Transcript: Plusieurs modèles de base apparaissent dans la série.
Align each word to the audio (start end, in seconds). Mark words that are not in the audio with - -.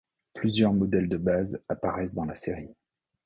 Plusieurs 0.33 0.73
modèles 0.73 1.07
de 1.09 1.17
base 1.17 1.61
apparaissent 1.69 2.15
dans 2.15 2.25
la 2.25 2.33
série. 2.35 2.73